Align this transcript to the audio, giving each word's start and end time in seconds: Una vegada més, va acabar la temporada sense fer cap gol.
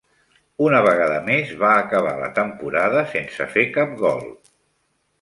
Una 0.67 0.79
vegada 0.85 1.19
més, 1.27 1.51
va 1.65 1.75
acabar 1.83 2.15
la 2.23 2.33
temporada 2.41 3.07
sense 3.15 3.51
fer 3.55 3.71
cap 3.81 3.99
gol. 4.05 4.29